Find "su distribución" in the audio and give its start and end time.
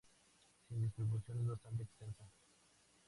0.67-1.41